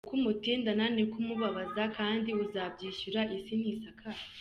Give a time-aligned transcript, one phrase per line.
[0.05, 1.81] Uko umutindana ni ko umubabaza
[2.21, 4.21] kdi uzabyishyura, isi ntisakaye.